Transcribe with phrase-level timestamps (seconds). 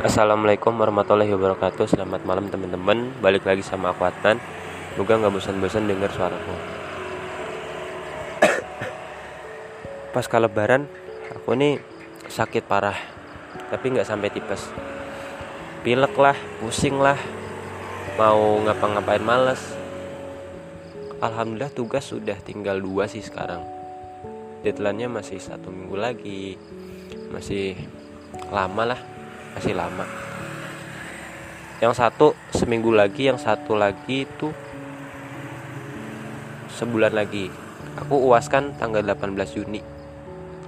[0.00, 1.92] Assalamualaikum warahmatullahi wabarakatuh.
[1.92, 3.12] Selamat malam teman-teman.
[3.20, 4.40] Balik lagi sama aku Atan
[4.96, 6.54] Semoga gak bosan-bosan denger suaraku.
[10.16, 10.88] Pas lebaran
[11.36, 11.84] Aku nih
[12.32, 12.96] sakit parah
[13.68, 14.72] Tapi gak sampai tipes.
[15.84, 17.20] Pilek lah, pusing lah
[18.16, 19.60] Mau ngapa-ngapain males.
[21.20, 23.60] Alhamdulillah tugas sudah tinggal dua sih sekarang.
[24.64, 26.56] Deadline-nya masih satu minggu lagi.
[27.28, 27.76] Masih
[28.48, 29.19] lama lah
[29.54, 30.06] masih lama.
[31.80, 34.52] Yang satu seminggu lagi yang satu lagi itu
[36.76, 37.48] sebulan lagi.
[38.04, 39.80] Aku uas kan tanggal 18 Juni.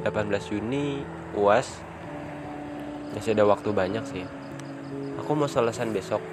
[0.03, 1.05] 18 Juni
[1.37, 1.79] uas
[3.13, 4.25] masih ada waktu banyak sih.
[5.21, 6.25] Aku mau selesai besok.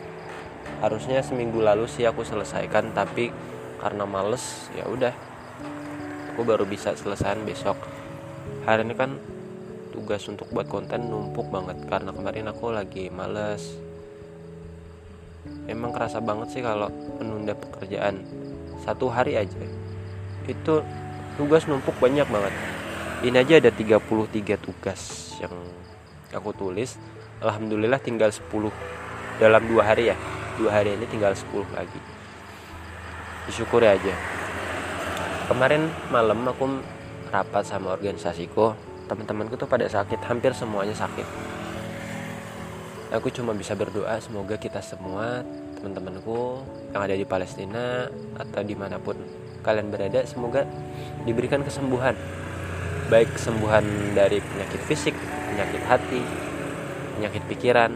[0.80, 3.36] Harusnya seminggu lalu sih aku selesaikan tapi
[3.84, 5.12] karena males ya udah.
[6.34, 7.76] Aku baru bisa selesai besok.
[8.64, 9.20] Hari ini kan
[9.90, 11.78] tugas untuk buat konten numpuk banget.
[11.90, 13.78] Karena kemarin aku lagi males.
[15.70, 18.22] Emang kerasa banget sih kalau menunda pekerjaan
[18.82, 19.62] satu hari aja.
[20.50, 20.82] Itu
[21.38, 22.54] tugas numpuk banyak banget.
[23.20, 25.54] Ini aja ada 33 tugas yang
[26.32, 26.96] aku tulis.
[27.44, 28.48] Alhamdulillah tinggal 10
[29.40, 30.18] dalam dua hari ya.
[30.56, 32.00] Dua hari ini tinggal 10 lagi.
[33.48, 34.14] Disyukuri aja.
[35.50, 36.84] Kemarin malam aku
[37.30, 41.26] rapat sama organisasiku teman-temanku tuh pada sakit hampir semuanya sakit.
[43.10, 45.42] Aku cuma bisa berdoa semoga kita semua
[45.82, 46.62] teman-temanku
[46.94, 48.06] yang ada di Palestina
[48.38, 49.18] atau di mana pun
[49.66, 50.62] kalian berada semoga
[51.26, 52.14] diberikan kesembuhan.
[53.10, 53.82] Baik kesembuhan
[54.14, 55.18] dari penyakit fisik
[55.50, 56.22] penyakit hati
[57.18, 57.92] penyakit pikiran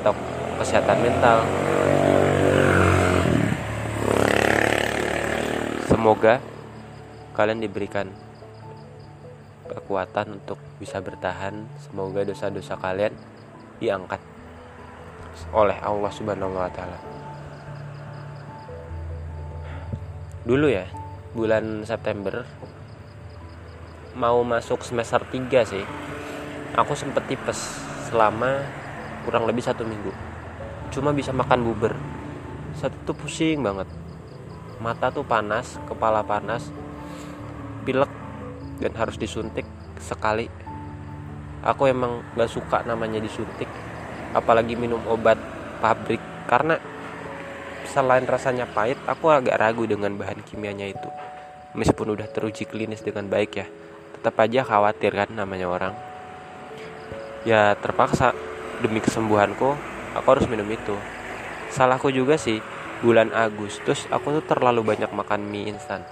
[0.00, 0.16] atau
[0.58, 1.44] kesehatan mental.
[5.86, 6.40] Semoga
[7.36, 8.08] kalian diberikan
[9.68, 11.68] kekuatan untuk bisa bertahan.
[11.84, 13.12] Semoga dosa-dosa kalian
[13.78, 14.20] diangkat
[15.54, 16.98] oleh Allah Subhanahu wa taala.
[20.48, 20.88] Dulu ya,
[21.36, 22.42] bulan September
[24.18, 25.84] mau masuk semester 3 sih.
[26.74, 27.78] Aku sempet tipes
[28.10, 28.64] selama
[29.22, 30.10] kurang lebih satu minggu.
[30.90, 31.92] Cuma bisa makan bubur.
[32.74, 33.86] Saat itu pusing banget.
[34.82, 36.70] Mata tuh panas, kepala panas,
[37.84, 38.10] pilek
[38.78, 39.66] dan harus disuntik
[39.98, 40.46] sekali.
[41.62, 43.68] Aku emang gak suka namanya disuntik
[44.32, 45.38] apalagi minum obat
[45.82, 46.22] pabrik.
[46.48, 46.80] Karena
[47.84, 51.10] selain rasanya pahit aku agak ragu dengan bahan kimianya itu.
[51.76, 53.66] Meskipun udah teruji klinis dengan baik ya
[54.18, 55.94] tetap aja khawatir kan namanya orang.
[57.46, 58.34] Ya terpaksa.
[58.78, 59.74] Demi kesembuhanku
[60.14, 60.94] aku harus minum itu.
[61.74, 62.62] Salahku juga sih
[63.02, 66.02] bulan Agustus aku tuh terlalu banyak makan mie instan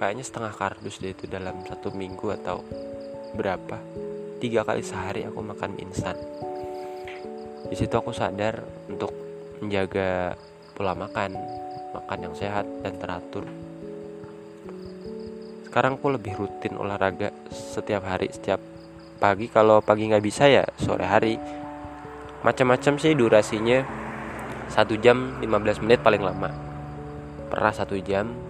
[0.00, 2.64] kayaknya setengah kardus deh itu dalam satu minggu atau
[3.36, 3.76] berapa.
[4.40, 6.16] Tiga kali sehari aku makan mie instan.
[7.68, 9.12] Di situ aku sadar untuk
[9.60, 10.40] menjaga
[10.72, 11.36] pola makan
[11.92, 13.44] makan yang sehat dan teratur.
[15.68, 18.58] Sekarang aku lebih rutin olahraga setiap hari setiap
[19.20, 19.52] pagi.
[19.52, 21.36] Kalau pagi nggak bisa ya sore hari.
[22.40, 23.84] Macam-macam sih durasinya.
[24.72, 26.48] Satu jam 15 menit paling lama.
[27.52, 28.49] Pernah satu jam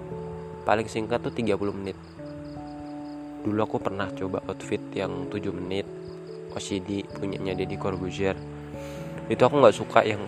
[0.70, 1.98] paling singkat tuh 30 menit.
[3.42, 5.82] Dulu aku pernah coba outfit yang 7 menit.
[6.54, 8.38] OCD punyanya Deddy Corbuzier.
[9.26, 10.22] Itu aku nggak suka yang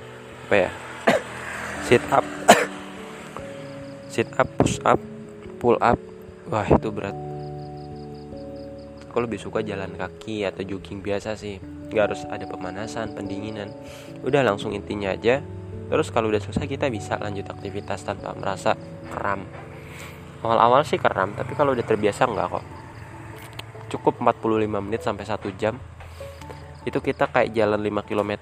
[0.51, 0.71] apa ya
[1.87, 2.27] sit up.
[4.13, 4.99] Sit up push up
[5.63, 5.97] pull up.
[6.51, 7.15] Wah itu berat.
[9.09, 11.63] Aku lebih suka jalan kaki atau jogging biasa sih.
[11.95, 13.71] Nggak harus ada pemanasan pendinginan.
[14.27, 15.39] Udah langsung intinya aja.
[15.87, 18.77] Terus kalau udah selesai kita bisa lanjut aktivitas tanpa merasa
[19.09, 19.47] kram
[20.43, 22.65] awal-awal sih kram tapi kalau udah terbiasa nggak kok.
[23.95, 25.75] Cukup 45 menit sampai 1 jam.
[26.83, 28.33] Itu kita kayak jalan 5 km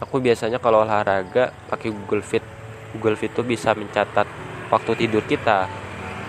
[0.00, 2.44] aku biasanya kalau olahraga pakai Google Fit.
[2.96, 4.28] Google Fit tuh bisa mencatat
[4.68, 5.68] waktu tidur kita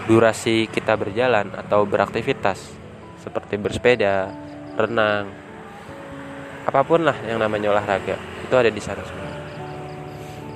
[0.07, 2.75] durasi kita berjalan atau beraktivitas.
[3.19, 4.31] Seperti bersepeda
[4.79, 5.27] renang
[6.67, 8.15] apa pun lah yang namanya olahraga.
[8.43, 9.31] Itu ada di sana semua.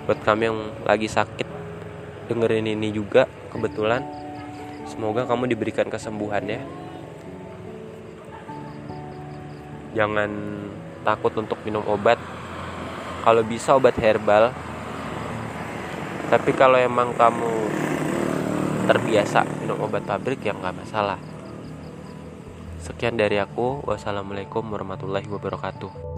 [0.07, 1.47] Buat kami yang lagi sakit
[2.31, 3.99] dengerin ini juga kebetulan.
[4.87, 6.63] Semoga kamu diberikan kesembuhan ya.
[9.91, 10.31] Jangan
[11.03, 12.15] takut untuk minum obat.
[13.27, 14.55] Kalau bisa obat herbal.
[16.31, 17.51] Tapi kalau emang kamu
[18.87, 21.19] terbiasa minum obat pabrik ya nggak masalah.
[22.79, 23.83] Sekian dari aku.
[23.83, 26.10] Wassalamualaikum warahmatullahi wabarakatuh